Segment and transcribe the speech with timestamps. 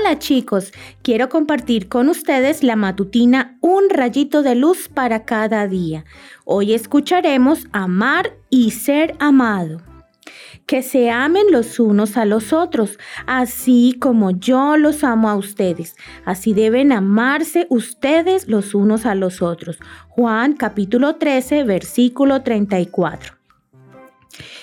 [0.00, 0.72] Hola chicos,
[1.02, 6.06] quiero compartir con ustedes la matutina Un rayito de luz para cada día.
[6.46, 9.82] Hoy escucharemos Amar y ser amado.
[10.64, 15.96] Que se amen los unos a los otros, así como yo los amo a ustedes.
[16.24, 19.78] Así deben amarse ustedes los unos a los otros.
[20.08, 23.39] Juan capítulo 13, versículo 34.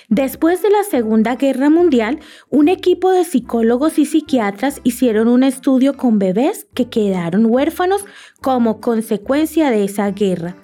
[0.09, 2.19] Después de la Segunda Guerra Mundial,
[2.49, 8.05] un equipo de psicólogos y psiquiatras hicieron un estudio con bebés que quedaron huérfanos
[8.41, 10.55] como consecuencia de esa guerra.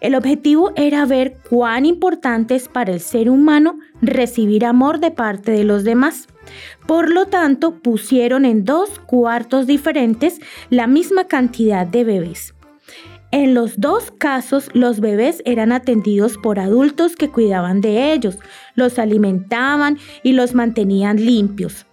[0.00, 5.52] El objetivo era ver cuán importante es para el ser humano recibir amor de parte
[5.52, 6.26] de los demás.
[6.88, 10.40] Por lo tanto, pusieron en dos cuartos diferentes
[10.70, 12.54] la misma cantidad de bebés.
[13.30, 18.38] En los dos casos, los bebés eran atendidos por adultos que cuidaban de ellos,
[18.74, 21.84] los alimentaban y los mantenían limpios.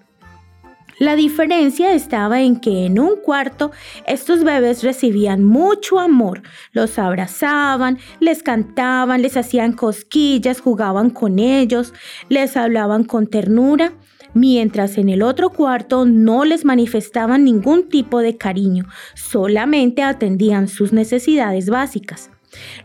[0.98, 3.72] La diferencia estaba en que en un cuarto
[4.08, 11.94] estos bebés recibían mucho amor, los abrazaban, les cantaban, les hacían cosquillas, jugaban con ellos,
[12.30, 13.92] les hablaban con ternura
[14.36, 20.94] mientras en el otro cuarto no les manifestaban ningún tipo de cariño, solamente atendían sus
[20.94, 22.30] necesidades básicas.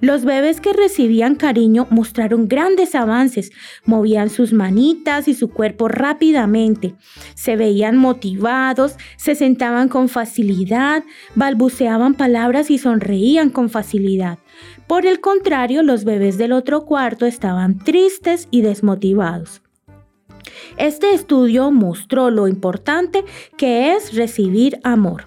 [0.00, 3.52] Los bebés que recibían cariño mostraron grandes avances,
[3.84, 6.94] movían sus manitas y su cuerpo rápidamente,
[7.34, 11.04] se veían motivados, se sentaban con facilidad,
[11.34, 14.38] balbuceaban palabras y sonreían con facilidad.
[14.86, 19.62] Por el contrario, los bebés del otro cuarto estaban tristes y desmotivados.
[20.76, 23.24] Este estudio mostró lo importante
[23.56, 25.24] que es recibir amor.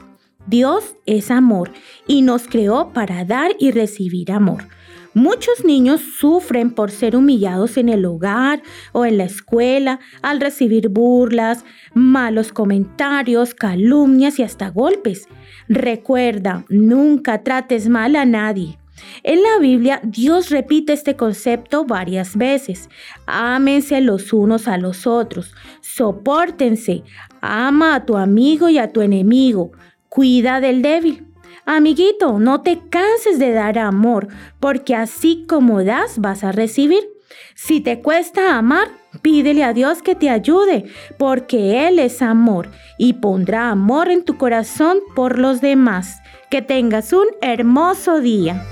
[0.47, 1.71] Dios es amor
[2.05, 4.67] y nos creó para dar y recibir amor.
[5.15, 10.89] Muchos niños sufren por ser humillados en el hogar o en la escuela al recibir
[10.89, 15.27] burlas, malos comentarios, calumnias y hasta golpes.
[15.69, 18.80] Recuerda, nunca trates mal a nadie.
[19.23, 22.89] En la Biblia Dios repite este concepto varias veces.
[23.25, 27.03] Ámense los unos a los otros, sopórtense,
[27.42, 29.71] ama a tu amigo y a tu enemigo,
[30.09, 31.27] cuida del débil.
[31.65, 34.27] Amiguito, no te canses de dar amor,
[34.59, 37.03] porque así como das vas a recibir.
[37.55, 38.89] Si te cuesta amar,
[39.21, 40.86] pídele a Dios que te ayude,
[41.17, 46.19] porque Él es amor y pondrá amor en tu corazón por los demás.
[46.49, 48.63] Que tengas un hermoso día.